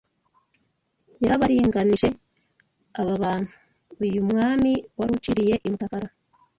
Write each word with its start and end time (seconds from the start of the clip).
Yarabaringanije 1.21 2.07
aba 2.99 3.13
bantu 3.23 3.53
Uyu 4.03 4.19
Mwami 4.29 4.71
waruciriye 4.97 5.55
i 5.67 5.69
Mutakara 5.71 6.07